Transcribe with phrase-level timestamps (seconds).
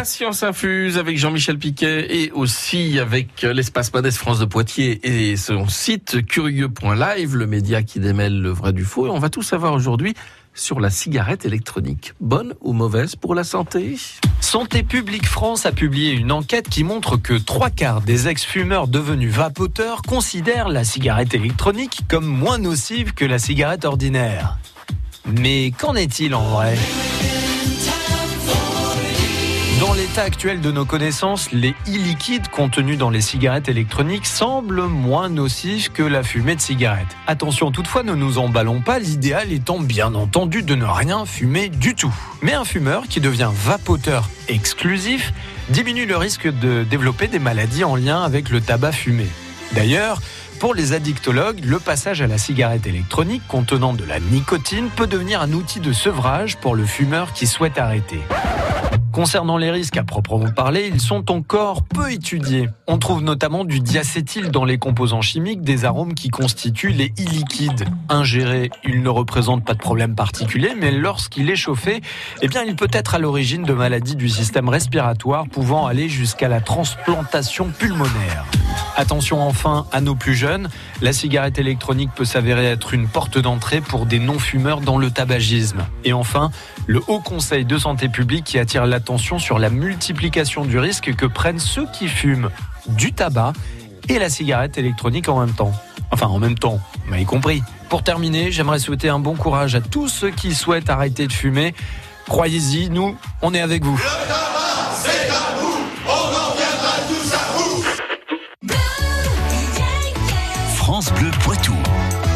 [0.00, 5.36] La science infuse avec Jean-Michel Piquet et aussi avec l'espace Modeste France de Poitiers et
[5.36, 9.08] son site curieux.live, le média qui démêle le vrai du faux.
[9.08, 10.14] Et on va tout savoir aujourd'hui
[10.54, 12.14] sur la cigarette électronique.
[12.18, 13.98] Bonne ou mauvaise pour la santé?
[14.40, 19.34] Santé publique France a publié une enquête qui montre que trois quarts des ex-fumeurs devenus
[19.34, 24.56] vapoteurs considèrent la cigarette électronique comme moins nocive que la cigarette ordinaire.
[25.26, 26.78] Mais qu'en est-il en vrai?
[29.80, 35.30] Dans l'état actuel de nos connaissances, les e-liquides contenus dans les cigarettes électroniques semblent moins
[35.30, 37.08] nocifs que la fumée de cigarette.
[37.26, 41.94] Attention toutefois, ne nous emballons pas, l'idéal étant bien entendu de ne rien fumer du
[41.94, 42.14] tout.
[42.42, 45.32] Mais un fumeur qui devient vapoteur exclusif
[45.70, 49.28] diminue le risque de développer des maladies en lien avec le tabac fumé.
[49.72, 50.20] D'ailleurs,
[50.58, 55.40] pour les addictologues, le passage à la cigarette électronique contenant de la nicotine peut devenir
[55.40, 58.20] un outil de sevrage pour le fumeur qui souhaite arrêter.
[59.12, 62.68] Concernant les risques à proprement parler, ils sont encore peu étudiés.
[62.86, 67.86] On trouve notamment du diacétyl dans les composants chimiques des arômes qui constituent les e-liquides.
[68.08, 72.00] Ingéré, il ne représente pas de problème particulier, mais lorsqu'il est chauffé,
[72.40, 76.48] eh bien, il peut être à l'origine de maladies du système respiratoire pouvant aller jusqu'à
[76.48, 78.46] la transplantation pulmonaire.
[78.96, 80.68] Attention enfin à nos plus jeunes,
[81.00, 85.86] la cigarette électronique peut s'avérer être une porte d'entrée pour des non-fumeurs dans le tabagisme.
[86.04, 86.50] Et enfin,
[86.86, 91.26] le Haut Conseil de santé publique qui attire l'attention sur la multiplication du risque que
[91.26, 92.50] prennent ceux qui fument
[92.88, 93.52] du tabac
[94.08, 95.72] et la cigarette électronique en même temps.
[96.10, 97.62] Enfin, en même temps, vous compris.
[97.88, 101.74] Pour terminer, j'aimerais souhaiter un bon courage à tous ceux qui souhaitent arrêter de fumer.
[102.28, 104.00] Croyez-y, nous, on est avec vous.
[111.00, 112.29] France Bleu Poitou.